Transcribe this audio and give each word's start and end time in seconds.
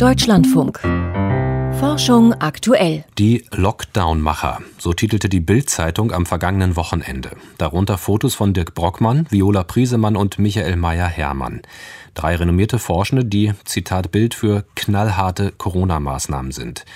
Deutschlandfunk. 0.00 0.80
Forschung 1.78 2.32
aktuell. 2.32 3.04
Die 3.18 3.44
Lockdown-Macher, 3.52 4.60
so 4.78 4.94
titelte 4.94 5.28
die 5.28 5.40
Bild-Zeitung 5.40 6.10
am 6.10 6.24
vergangenen 6.24 6.74
Wochenende. 6.76 7.32
Darunter 7.58 7.98
Fotos 7.98 8.34
von 8.34 8.54
Dirk 8.54 8.72
Brockmann, 8.72 9.26
Viola 9.28 9.62
Priesemann 9.62 10.16
und 10.16 10.38
Michael 10.38 10.76
Meyer-Hermann. 10.76 11.60
Drei 12.14 12.34
renommierte 12.36 12.78
Forschende, 12.78 13.26
die, 13.26 13.52
Zitat 13.66 14.10
Bild, 14.10 14.32
für 14.32 14.64
knallharte 14.74 15.52
Corona-Maßnahmen 15.52 16.52
sind. 16.52 16.86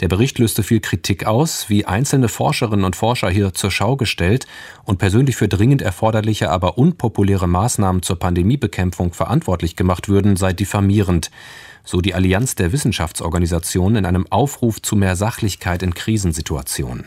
Der 0.00 0.08
Bericht 0.08 0.38
löste 0.38 0.62
viel 0.62 0.80
Kritik 0.80 1.24
aus, 1.24 1.70
wie 1.70 1.86
einzelne 1.86 2.28
Forscherinnen 2.28 2.84
und 2.84 2.96
Forscher 2.96 3.30
hier 3.30 3.54
zur 3.54 3.70
Schau 3.70 3.96
gestellt 3.96 4.46
und 4.84 4.98
persönlich 4.98 5.36
für 5.36 5.48
dringend 5.48 5.80
erforderliche, 5.80 6.50
aber 6.50 6.76
unpopuläre 6.76 7.46
Maßnahmen 7.46 8.02
zur 8.02 8.18
Pandemiebekämpfung 8.18 9.14
verantwortlich 9.14 9.74
gemacht 9.74 10.08
würden, 10.08 10.36
sei 10.36 10.52
diffamierend. 10.52 11.30
So 11.82 12.02
die 12.02 12.14
Allianz 12.14 12.56
der 12.56 12.72
Wissenschaftsorganisationen 12.72 13.96
in 13.96 14.04
einem 14.06 14.26
Aufruf 14.28 14.82
zu 14.82 14.96
mehr 14.96 15.16
Sachlichkeit 15.16 15.82
in 15.82 15.94
Krisensituationen. 15.94 17.04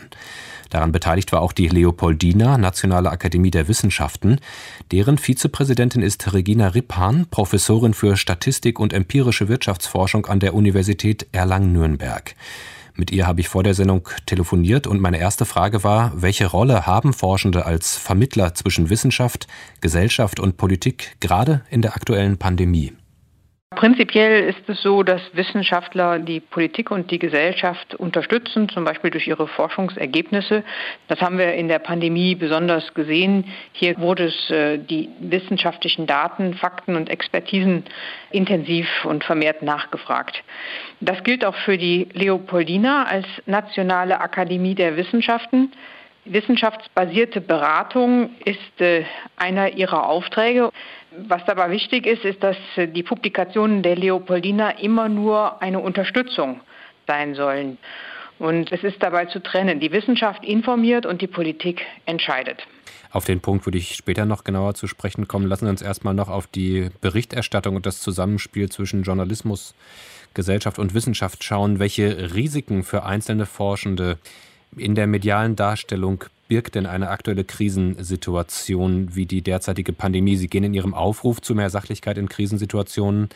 Daran 0.70 0.90
beteiligt 0.90 1.32
war 1.32 1.42
auch 1.42 1.52
die 1.52 1.68
Leopoldina, 1.68 2.56
Nationale 2.56 3.10
Akademie 3.10 3.50
der 3.50 3.68
Wissenschaften. 3.68 4.38
Deren 4.90 5.18
Vizepräsidentin 5.18 6.02
ist 6.02 6.32
Regina 6.32 6.68
Rippan, 6.68 7.26
Professorin 7.30 7.92
für 7.92 8.16
Statistik 8.16 8.80
und 8.80 8.92
empirische 8.92 9.48
Wirtschaftsforschung 9.48 10.26
an 10.26 10.40
der 10.40 10.54
Universität 10.54 11.26
Erlangen-Nürnberg. 11.32 12.34
Mit 13.00 13.12
ihr 13.12 13.26
habe 13.26 13.40
ich 13.40 13.48
vor 13.48 13.62
der 13.62 13.72
Sendung 13.72 14.06
telefoniert 14.26 14.86
und 14.86 15.00
meine 15.00 15.18
erste 15.18 15.46
Frage 15.46 15.82
war, 15.82 16.12
welche 16.14 16.44
Rolle 16.44 16.84
haben 16.84 17.14
Forschende 17.14 17.64
als 17.64 17.96
Vermittler 17.96 18.52
zwischen 18.52 18.90
Wissenschaft, 18.90 19.46
Gesellschaft 19.80 20.38
und 20.38 20.58
Politik 20.58 21.16
gerade 21.18 21.62
in 21.70 21.80
der 21.80 21.96
aktuellen 21.96 22.36
Pandemie? 22.36 22.92
Prinzipiell 23.80 24.42
ist 24.42 24.68
es 24.68 24.82
so, 24.82 25.02
dass 25.02 25.22
Wissenschaftler 25.32 26.18
die 26.18 26.40
Politik 26.40 26.90
und 26.90 27.10
die 27.10 27.18
Gesellschaft 27.18 27.94
unterstützen, 27.94 28.68
zum 28.68 28.84
Beispiel 28.84 29.10
durch 29.10 29.26
ihre 29.26 29.48
Forschungsergebnisse. 29.48 30.64
Das 31.08 31.22
haben 31.22 31.38
wir 31.38 31.54
in 31.54 31.68
der 31.68 31.78
Pandemie 31.78 32.34
besonders 32.34 32.92
gesehen. 32.92 33.46
Hier 33.72 33.98
wurde 33.98 34.26
es 34.26 34.50
äh, 34.50 34.76
die 34.76 35.08
wissenschaftlichen 35.20 36.06
Daten, 36.06 36.52
Fakten 36.52 36.94
und 36.94 37.08
Expertisen 37.08 37.84
intensiv 38.30 38.86
und 39.06 39.24
vermehrt 39.24 39.62
nachgefragt. 39.62 40.42
Das 41.00 41.24
gilt 41.24 41.42
auch 41.42 41.56
für 41.56 41.78
die 41.78 42.06
Leopoldina 42.12 43.04
als 43.04 43.26
Nationale 43.46 44.20
Akademie 44.20 44.74
der 44.74 44.98
Wissenschaften. 44.98 45.72
Wissenschaftsbasierte 46.24 47.40
Beratung 47.40 48.30
ist 48.44 48.80
äh, 48.80 49.04
einer 49.36 49.72
ihrer 49.72 50.06
Aufträge. 50.06 50.70
Was 51.28 51.44
dabei 51.46 51.70
wichtig 51.70 52.06
ist, 52.06 52.24
ist, 52.24 52.42
dass 52.42 52.56
äh, 52.76 52.86
die 52.86 53.02
Publikationen 53.02 53.82
der 53.82 53.96
Leopoldina 53.96 54.70
immer 54.70 55.08
nur 55.08 55.62
eine 55.62 55.80
Unterstützung 55.80 56.60
sein 57.06 57.34
sollen. 57.34 57.78
Und 58.38 58.72
es 58.72 58.82
ist 58.84 59.02
dabei 59.02 59.26
zu 59.26 59.42
trennen. 59.42 59.80
Die 59.80 59.92
Wissenschaft 59.92 60.44
informiert 60.44 61.04
und 61.04 61.20
die 61.20 61.26
Politik 61.26 61.84
entscheidet. 62.06 62.66
Auf 63.12 63.24
den 63.24 63.40
Punkt 63.40 63.66
würde 63.66 63.78
ich 63.78 63.96
später 63.96 64.24
noch 64.24 64.44
genauer 64.44 64.74
zu 64.74 64.86
sprechen 64.86 65.26
kommen. 65.26 65.46
Lassen 65.46 65.66
Sie 65.66 65.70
uns 65.70 65.82
erstmal 65.82 66.14
noch 66.14 66.28
auf 66.28 66.46
die 66.46 66.90
Berichterstattung 67.00 67.76
und 67.76 67.86
das 67.86 68.00
Zusammenspiel 68.00 68.70
zwischen 68.70 69.02
Journalismus, 69.02 69.74
Gesellschaft 70.32 70.78
und 70.78 70.94
Wissenschaft 70.94 71.42
schauen. 71.42 71.80
Welche 71.80 72.34
Risiken 72.34 72.84
für 72.84 73.04
einzelne 73.04 73.46
Forschende 73.46 74.18
in 74.76 74.94
der 74.94 75.06
medialen 75.06 75.56
Darstellung 75.56 76.24
birgt 76.48 76.74
denn 76.74 76.86
eine 76.86 77.10
aktuelle 77.10 77.44
Krisensituation 77.44 79.14
wie 79.14 79.26
die 79.26 79.42
derzeitige 79.42 79.92
Pandemie? 79.92 80.36
Sie 80.36 80.48
gehen 80.48 80.64
in 80.64 80.74
Ihrem 80.74 80.94
Aufruf 80.94 81.40
zu 81.40 81.54
mehr 81.54 81.70
Sachlichkeit 81.70 82.18
in 82.18 82.28
Krisensituationen 82.28 83.28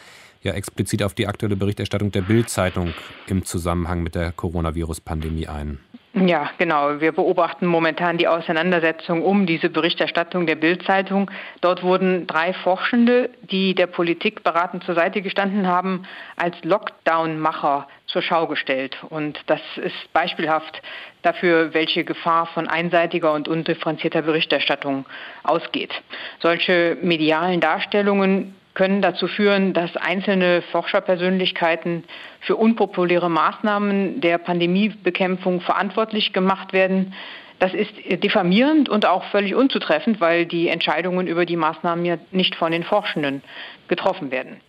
ja 0.42 0.52
explizit 0.52 1.02
auf 1.02 1.14
die 1.14 1.26
aktuelle 1.26 1.56
Berichterstattung 1.56 2.12
der 2.12 2.22
Bild-Zeitung 2.22 2.92
im 3.26 3.44
Zusammenhang 3.44 4.02
mit 4.02 4.14
der 4.14 4.32
Coronavirus-Pandemie 4.32 5.48
ein. 5.48 5.78
Ja, 6.14 6.50
genau. 6.58 7.00
Wir 7.00 7.10
beobachten 7.10 7.66
momentan 7.66 8.18
die 8.18 8.28
Auseinandersetzung 8.28 9.22
um 9.22 9.46
diese 9.46 9.68
Berichterstattung 9.68 10.46
der 10.46 10.54
Bild-Zeitung. 10.54 11.28
Dort 11.60 11.82
wurden 11.82 12.28
drei 12.28 12.52
Forschende, 12.52 13.30
die 13.50 13.74
der 13.74 13.88
Politik 13.88 14.44
beratend 14.44 14.84
zur 14.84 14.94
Seite 14.94 15.22
gestanden 15.22 15.66
haben, 15.66 16.04
als 16.36 16.54
Lockdown-Macher 16.62 17.88
zur 18.14 18.22
Schau 18.22 18.46
gestellt. 18.46 18.96
Und 19.10 19.38
das 19.46 19.60
ist 19.76 20.12
beispielhaft 20.12 20.80
dafür, 21.22 21.74
welche 21.74 22.04
Gefahr 22.04 22.46
von 22.46 22.68
einseitiger 22.68 23.32
und 23.32 23.48
undifferenzierter 23.48 24.22
Berichterstattung 24.22 25.04
ausgeht. 25.42 25.90
Solche 26.38 26.96
medialen 27.02 27.60
Darstellungen 27.60 28.54
können 28.74 29.02
dazu 29.02 29.26
führen, 29.26 29.72
dass 29.72 29.96
einzelne 29.96 30.62
Forscherpersönlichkeiten 30.62 32.04
für 32.40 32.56
unpopuläre 32.56 33.28
Maßnahmen 33.28 34.20
der 34.20 34.38
Pandemiebekämpfung 34.38 35.60
verantwortlich 35.60 36.32
gemacht 36.32 36.72
werden. 36.72 37.14
Das 37.58 37.74
ist 37.74 37.92
diffamierend 38.22 38.88
und 38.88 39.06
auch 39.06 39.24
völlig 39.24 39.54
unzutreffend, 39.54 40.20
weil 40.20 40.46
die 40.46 40.68
Entscheidungen 40.68 41.26
über 41.26 41.46
die 41.46 41.56
Maßnahmen 41.56 42.04
ja 42.04 42.18
nicht 42.30 42.54
von 42.54 42.70
den 42.70 42.84
Forschenden 42.84 43.42
getroffen 43.88 44.30
werden. 44.30 44.60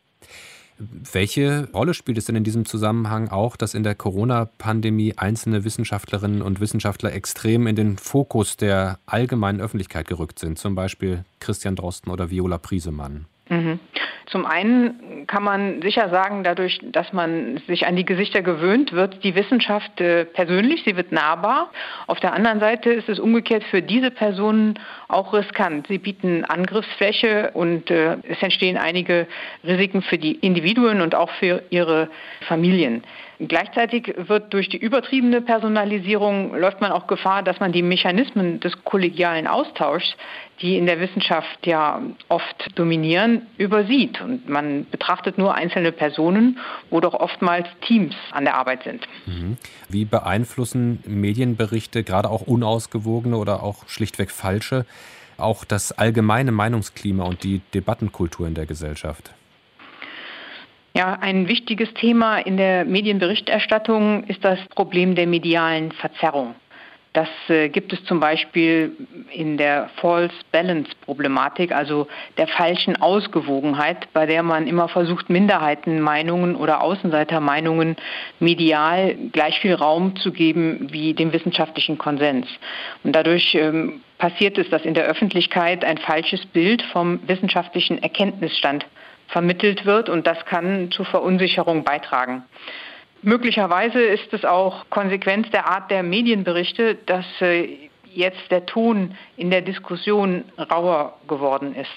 Welche 0.77 1.69
Rolle 1.73 1.93
spielt 1.93 2.17
es 2.17 2.25
denn 2.25 2.35
in 2.35 2.43
diesem 2.43 2.65
Zusammenhang 2.65 3.29
auch, 3.29 3.55
dass 3.55 3.73
in 3.73 3.83
der 3.83 3.95
Corona-Pandemie 3.95 5.13
einzelne 5.15 5.63
Wissenschaftlerinnen 5.63 6.41
und 6.41 6.59
Wissenschaftler 6.59 7.13
extrem 7.13 7.67
in 7.67 7.77
den 7.77 7.97
Fokus 7.97 8.57
der 8.57 8.99
allgemeinen 9.05 9.61
Öffentlichkeit 9.61 10.07
gerückt 10.07 10.39
sind, 10.39 10.59
zum 10.59 10.75
Beispiel 10.75 11.23
Christian 11.39 11.77
Drosten 11.77 12.11
oder 12.11 12.29
Viola 12.29 12.57
Priesemann? 12.57 13.25
Mhm. 13.49 13.79
Zum 14.25 14.45
einen 14.47 15.27
kann 15.27 15.43
man 15.43 15.81
sicher 15.83 16.09
sagen, 16.09 16.43
dadurch, 16.43 16.79
dass 16.81 17.13
man 17.13 17.61
sich 17.67 17.85
an 17.85 17.95
die 17.95 18.05
Gesichter 18.05 18.41
gewöhnt, 18.41 18.91
wird 18.91 19.23
die 19.23 19.35
Wissenschaft 19.35 20.01
äh, 20.01 20.25
persönlich, 20.25 20.83
sie 20.83 20.95
wird 20.95 21.11
nahbar. 21.11 21.69
Auf 22.07 22.19
der 22.19 22.33
anderen 22.33 22.59
Seite 22.59 22.91
ist 22.91 23.07
es 23.07 23.19
umgekehrt 23.19 23.63
für 23.65 23.83
diese 23.83 24.09
Personen 24.09 24.79
auch 25.07 25.33
riskant. 25.33 25.85
Sie 25.87 25.99
bieten 25.99 26.43
Angriffsfläche 26.43 27.51
und 27.53 27.91
äh, 27.91 28.17
es 28.27 28.41
entstehen 28.41 28.77
einige 28.77 29.27
Risiken 29.63 30.01
für 30.01 30.17
die 30.17 30.33
Individuen 30.33 31.01
und 31.01 31.13
auch 31.13 31.29
für 31.31 31.61
ihre 31.69 32.09
Familien. 32.47 33.03
Gleichzeitig 33.39 34.13
wird 34.17 34.53
durch 34.53 34.69
die 34.69 34.77
übertriebene 34.77 35.41
Personalisierung 35.41 36.55
läuft 36.55 36.79
man 36.79 36.91
auch 36.91 37.07
Gefahr, 37.07 37.43
dass 37.43 37.59
man 37.59 37.71
die 37.73 37.81
Mechanismen 37.81 38.59
des 38.61 38.83
kollegialen 38.83 39.47
Austauschs, 39.47 40.15
die 40.61 40.77
in 40.77 40.85
der 40.85 40.99
Wissenschaft 41.01 41.65
ja 41.65 42.01
oft 42.29 42.71
dominieren, 42.75 43.47
übersieht. 43.57 44.21
Und 44.21 44.47
man 44.47 44.85
betrachtet 44.89 45.37
nur 45.37 45.53
einzelne 45.53 45.91
Personen, 45.91 46.59
wo 46.89 47.01
doch 47.01 47.13
oftmals 47.13 47.67
Teams 47.81 48.15
an 48.31 48.45
der 48.45 48.55
Arbeit 48.55 48.83
sind. 48.83 49.05
Mhm. 49.25 49.57
Wie 49.89 50.05
beeinflussen 50.05 51.03
Medienberichte, 51.05 52.03
gerade 52.03 52.29
auch 52.29 52.41
unausgewogene 52.41 53.37
oder 53.37 53.63
auch 53.63 53.87
schlichtweg 53.87 54.31
falsche, 54.31 54.85
auch 55.37 55.65
das 55.65 55.91
allgemeine 55.91 56.53
Meinungsklima 56.53 57.25
und 57.25 57.43
die 57.43 57.61
Debattenkultur 57.73 58.47
in 58.47 58.53
der 58.53 58.65
Gesellschaft? 58.65 59.33
Ja, 60.97 61.17
ein 61.19 61.49
wichtiges 61.49 61.93
Thema 61.95 62.37
in 62.37 62.55
der 62.55 62.85
Medienberichterstattung 62.85 64.23
ist 64.27 64.45
das 64.45 64.59
Problem 64.75 65.13
der 65.13 65.27
medialen 65.27 65.91
Verzerrung. 65.91 66.55
Das 67.11 67.27
äh, 67.49 67.67
gibt 67.67 67.91
es 67.91 68.01
zum 68.05 68.21
Beispiel 68.21 68.93
in 69.29 69.57
der 69.57 69.89
False 69.97 70.33
Balance 70.53 70.89
Problematik, 71.01 71.73
also 71.73 72.07
der 72.37 72.47
falschen 72.47 72.95
Ausgewogenheit, 73.01 74.07
bei 74.13 74.25
der 74.25 74.41
man 74.41 74.67
immer 74.67 74.87
versucht, 74.87 75.29
Minderheitenmeinungen 75.29 76.55
oder 76.55 76.79
Außenseitermeinungen 76.81 77.97
medial 78.39 79.15
gleich 79.33 79.59
viel 79.59 79.73
Raum 79.73 80.15
zu 80.15 80.31
geben 80.31 80.87
wie 80.91 81.13
dem 81.13 81.33
wissenschaftlichen 81.33 81.97
Konsens. 81.97 82.47
Und 83.03 83.13
dadurch 83.13 83.53
ähm, 83.55 83.99
passiert 84.17 84.57
es, 84.57 84.69
dass 84.69 84.85
in 84.85 84.93
der 84.93 85.03
Öffentlichkeit 85.07 85.83
ein 85.83 85.97
falsches 85.97 86.45
Bild 86.45 86.81
vom 86.93 87.19
wissenschaftlichen 87.27 88.01
Erkenntnisstand 88.01 88.85
vermittelt 89.27 89.85
wird 89.85 90.09
und 90.09 90.27
das 90.27 90.45
kann 90.45 90.91
zu 90.91 91.03
Verunsicherung 91.03 91.83
beitragen. 91.83 92.43
Möglicherweise 93.21 94.01
ist 94.01 94.31
es 94.33 94.45
auch 94.45 94.85
Konsequenz 94.89 95.49
der 95.49 95.67
Art 95.67 95.89
der 95.89 96.03
Medienberichte, 96.03 96.95
dass 97.05 97.25
äh, 97.41 97.89
jetzt 98.13 98.51
der 98.51 98.65
Ton 98.65 99.15
in 99.35 99.49
der 99.49 99.61
Diskussion 99.61 100.45
rauer 100.57 101.17
geworden 101.27 101.75
ist. 101.75 101.89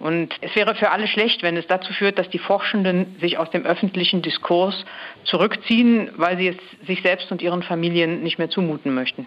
Und 0.00 0.34
es 0.40 0.54
wäre 0.56 0.74
für 0.74 0.90
alle 0.90 1.06
schlecht, 1.06 1.42
wenn 1.42 1.56
es 1.56 1.66
dazu 1.66 1.92
führt, 1.92 2.18
dass 2.18 2.28
die 2.28 2.38
Forschenden 2.38 3.16
sich 3.20 3.38
aus 3.38 3.50
dem 3.50 3.64
öffentlichen 3.64 4.22
Diskurs 4.22 4.84
zurückziehen, 5.24 6.10
weil 6.16 6.36
sie 6.36 6.48
es 6.48 6.56
sich 6.86 7.02
selbst 7.02 7.30
und 7.30 7.40
ihren 7.40 7.62
Familien 7.62 8.22
nicht 8.22 8.38
mehr 8.38 8.50
zumuten 8.50 8.94
möchten. 8.94 9.26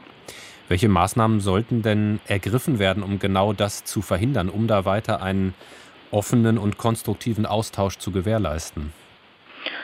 Welche 0.67 0.89
Maßnahmen 0.89 1.39
sollten 1.39 1.81
denn 1.81 2.19
ergriffen 2.27 2.77
werden, 2.77 3.01
um 3.01 3.19
genau 3.19 3.53
das 3.53 3.85
zu 3.85 4.01
verhindern, 4.01 4.49
um 4.49 4.67
da 4.67 4.83
weiter 4.83 5.23
einen 5.23 5.53
offenen 6.12 6.57
und 6.57 6.77
konstruktiven 6.77 7.45
Austausch 7.45 7.98
zu 7.98 8.12
gewährleisten? 8.12 8.94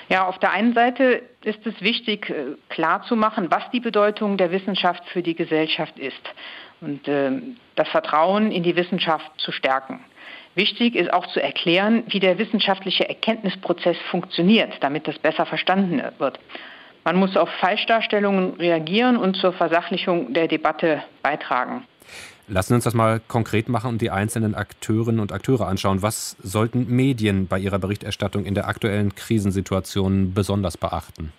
Ja, 0.09 0.27
auf 0.27 0.37
der 0.39 0.51
einen 0.51 0.73
Seite 0.73 1.23
ist 1.43 1.65
es 1.65 1.81
wichtig, 1.81 2.29
äh, 2.29 2.55
klarzumachen, 2.69 3.51
was 3.51 3.63
die 3.71 3.79
Bedeutung 3.79 4.37
der 4.37 4.51
Wissenschaft 4.51 5.03
für 5.09 5.21
die 5.21 5.35
Gesellschaft 5.35 5.97
ist 5.99 6.21
und 6.81 7.07
äh, 7.07 7.31
das 7.75 7.87
Vertrauen 7.89 8.51
in 8.51 8.63
die 8.63 8.75
Wissenschaft 8.75 9.31
zu 9.37 9.51
stärken. 9.51 10.03
Wichtig 10.55 10.95
ist 10.95 11.11
auch 11.11 11.25
zu 11.27 11.41
erklären, 11.41 12.03
wie 12.07 12.19
der 12.19 12.37
wissenschaftliche 12.37 13.09
Erkenntnisprozess 13.09 13.97
funktioniert, 14.11 14.71
damit 14.81 15.07
das 15.07 15.17
besser 15.17 15.45
verstanden 15.45 16.01
wird. 16.19 16.39
Man 17.03 17.15
muss 17.17 17.35
auf 17.35 17.49
Falschdarstellungen 17.59 18.53
reagieren 18.53 19.17
und 19.17 19.35
zur 19.35 19.51
Versachlichung 19.51 20.33
der 20.33 20.47
Debatte 20.47 21.03
beitragen. 21.21 21.85
Lassen 22.47 22.69
Sie 22.69 22.75
uns 22.75 22.83
das 22.83 22.93
mal 22.93 23.21
konkret 23.27 23.69
machen 23.69 23.89
und 23.91 24.01
die 24.01 24.11
einzelnen 24.11 24.53
Akteurinnen 24.53 25.21
und 25.21 25.31
Akteure 25.31 25.67
anschauen. 25.67 26.01
Was 26.01 26.35
sollten 26.43 26.87
Medien 26.93 27.47
bei 27.47 27.57
ihrer 27.57 27.79
Berichterstattung 27.79 28.43
in 28.43 28.53
der 28.53 28.67
aktuellen 28.67 29.15
Krisensituation 29.15 30.33
besonders 30.33 30.77
beachten? 30.77 31.31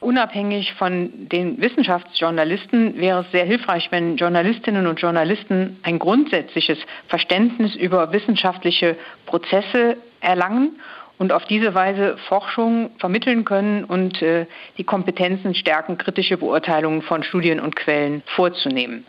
Unabhängig 0.00 0.74
von 0.74 1.28
den 1.30 1.60
Wissenschaftsjournalisten 1.60 2.98
wäre 2.98 3.22
es 3.22 3.32
sehr 3.32 3.44
hilfreich, 3.44 3.88
wenn 3.90 4.16
Journalistinnen 4.16 4.86
und 4.86 5.00
Journalisten 5.00 5.78
ein 5.82 5.98
grundsätzliches 5.98 6.78
Verständnis 7.08 7.74
über 7.74 8.12
wissenschaftliche 8.12 8.96
Prozesse 9.24 9.96
erlangen 10.20 10.78
und 11.18 11.32
auf 11.32 11.44
diese 11.46 11.74
Weise 11.74 12.18
Forschung 12.28 12.90
vermitteln 12.98 13.44
können 13.44 13.84
und 13.84 14.20
äh, 14.20 14.46
die 14.76 14.84
Kompetenzen 14.84 15.54
stärken, 15.54 15.96
kritische 15.96 16.36
Beurteilungen 16.36 17.02
von 17.02 17.22
Studien 17.22 17.60
und 17.60 17.76
Quellen 17.76 18.22
vorzunehmen. 18.26 19.06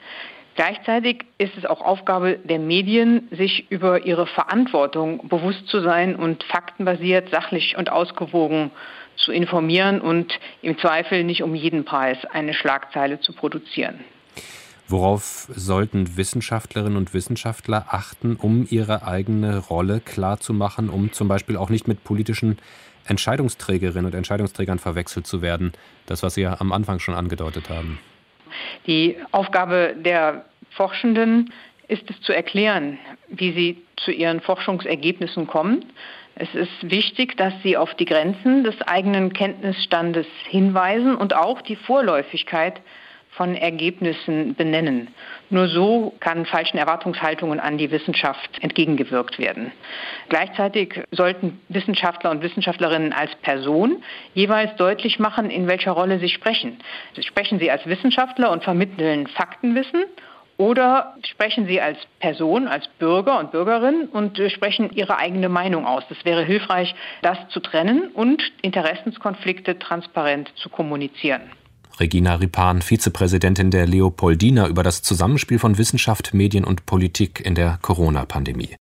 Gleichzeitig 0.55 1.25
ist 1.37 1.57
es 1.57 1.65
auch 1.65 1.81
Aufgabe 1.81 2.39
der 2.43 2.59
Medien, 2.59 3.27
sich 3.29 3.69
über 3.69 4.05
ihre 4.05 4.25
Verantwortung 4.25 5.27
bewusst 5.27 5.67
zu 5.67 5.81
sein 5.81 6.15
und 6.15 6.43
faktenbasiert, 6.45 7.29
sachlich 7.29 7.75
und 7.77 7.91
ausgewogen 7.91 8.71
zu 9.17 9.33
informieren 9.33 9.99
und 9.99 10.33
im 10.61 10.77
Zweifel 10.77 11.25
nicht 11.25 11.43
um 11.43 11.55
jeden 11.55 11.83
Preis 11.83 12.17
eine 12.31 12.53
Schlagzeile 12.53 13.19
zu 13.19 13.33
produzieren. 13.33 13.99
Worauf 14.87 15.47
sollten 15.53 16.15
Wissenschaftlerinnen 16.15 16.97
und 16.97 17.13
Wissenschaftler 17.13 17.87
achten, 17.89 18.35
um 18.35 18.65
ihre 18.69 19.05
eigene 19.05 19.57
Rolle 19.57 19.99
klarzumachen, 19.99 20.89
um 20.89 21.11
zum 21.11 21.27
Beispiel 21.27 21.57
auch 21.57 21.69
nicht 21.69 21.87
mit 21.87 22.03
politischen 22.03 22.59
Entscheidungsträgerinnen 23.05 24.05
und 24.05 24.15
Entscheidungsträgern 24.15 24.79
verwechselt 24.79 25.27
zu 25.27 25.41
werden? 25.41 25.73
Das, 26.05 26.23
was 26.23 26.35
Sie 26.35 26.41
ja 26.41 26.61
am 26.61 26.71
Anfang 26.71 26.99
schon 26.99 27.15
angedeutet 27.15 27.69
haben. 27.69 27.99
Die 28.87 29.17
Aufgabe 29.31 29.95
der 29.97 30.45
Forschenden 30.71 31.53
ist 31.87 32.09
es 32.09 32.19
zu 32.21 32.33
erklären, 32.33 32.97
wie 33.27 33.51
sie 33.51 33.81
zu 33.97 34.11
ihren 34.11 34.41
Forschungsergebnissen 34.41 35.47
kommen. 35.47 35.85
Es 36.35 36.53
ist 36.53 36.91
wichtig, 36.91 37.37
dass 37.37 37.53
sie 37.63 37.77
auf 37.77 37.93
die 37.95 38.05
Grenzen 38.05 38.63
des 38.63 38.81
eigenen 38.81 39.31
Kenntnisstandes 39.31 40.27
hinweisen 40.49 41.15
und 41.15 41.33
auch 41.33 41.61
die 41.61 41.77
Vorläufigkeit 41.77 42.81
von 43.35 43.55
Ergebnissen 43.55 44.55
benennen. 44.55 45.09
Nur 45.49 45.67
so 45.67 46.13
kann 46.19 46.45
falschen 46.45 46.77
Erwartungshaltungen 46.77 47.59
an 47.59 47.77
die 47.77 47.91
Wissenschaft 47.91 48.49
entgegengewirkt 48.61 49.39
werden. 49.39 49.71
Gleichzeitig 50.29 51.01
sollten 51.11 51.59
Wissenschaftler 51.69 52.31
und 52.31 52.41
Wissenschaftlerinnen 52.41 53.13
als 53.13 53.35
Person 53.37 54.03
jeweils 54.33 54.75
deutlich 54.77 55.19
machen, 55.19 55.49
in 55.49 55.67
welcher 55.67 55.91
Rolle 55.91 56.19
sie 56.19 56.29
sprechen. 56.29 56.77
Sprechen 57.19 57.59
sie 57.59 57.69
als 57.69 57.85
Wissenschaftler 57.85 58.51
und 58.51 58.63
vermitteln 58.63 59.27
Faktenwissen 59.27 60.05
oder 60.57 61.15
sprechen 61.25 61.67
Sie 61.67 61.81
als 61.81 61.97
Person, 62.19 62.67
als 62.67 62.87
Bürger 62.99 63.39
und 63.39 63.51
Bürgerin 63.51 64.05
und 64.05 64.39
sprechen 64.49 64.89
Ihre 64.93 65.17
eigene 65.17 65.49
Meinung 65.49 65.85
aus. 65.85 66.03
Das 66.07 66.23
wäre 66.23 66.43
hilfreich, 66.43 66.95
das 67.21 67.37
zu 67.49 67.59
trennen 67.59 68.09
und 68.13 68.41
Interessenskonflikte 68.61 69.77
transparent 69.79 70.49
zu 70.55 70.69
kommunizieren. 70.69 71.41
Regina 71.99 72.35
Ripan, 72.35 72.81
Vizepräsidentin 72.81 73.71
der 73.71 73.87
Leopoldina, 73.87 74.67
über 74.67 74.83
das 74.83 75.01
Zusammenspiel 75.01 75.59
von 75.59 75.77
Wissenschaft, 75.77 76.33
Medien 76.33 76.63
und 76.63 76.85
Politik 76.85 77.41
in 77.45 77.55
der 77.55 77.79
Corona-Pandemie. 77.81 78.75